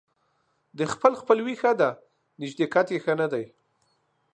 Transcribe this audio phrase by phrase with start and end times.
[0.77, 1.89] د خپل خپلوي ښه ده،
[2.41, 3.45] نژدېکت يې ښه نه دى.